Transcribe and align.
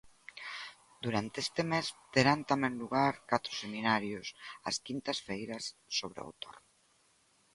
Durante 1.05 1.37
este 1.45 1.61
mes 1.71 1.85
terán 2.15 2.39
tamén 2.51 2.73
lugar 2.81 3.13
catro 3.31 3.51
seminarios, 3.63 4.27
as 4.69 4.75
quintas 4.85 5.17
feiras, 5.27 5.63
sobre 5.97 6.19
o 6.19 6.25
autor. 6.29 6.55